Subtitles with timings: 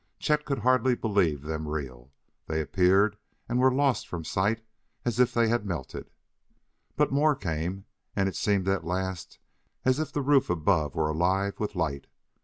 [0.17, 2.11] Chet could hardly believe them real;
[2.47, 3.17] they appeared
[3.47, 4.63] and were lost from sight
[5.05, 6.09] as if they had melted.
[6.95, 7.85] But more came,
[8.15, 9.37] and it seemed at last
[9.85, 12.07] as if the roof above were alive with light.